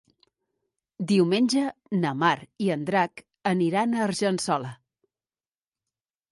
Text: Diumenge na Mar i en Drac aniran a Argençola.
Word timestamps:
Diumenge 1.11 1.65
na 1.99 2.15
Mar 2.23 2.33
i 2.67 2.71
en 2.77 2.87
Drac 2.89 3.23
aniran 3.53 3.93
a 3.93 4.03
Argençola. 4.09 4.75